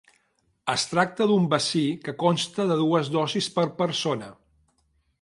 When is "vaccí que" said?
1.51-2.17